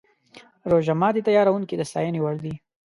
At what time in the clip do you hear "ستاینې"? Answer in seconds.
1.89-2.19